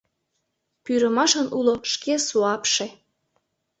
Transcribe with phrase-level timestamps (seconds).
[0.83, 2.85] Пӱрымашын уло шке суапше.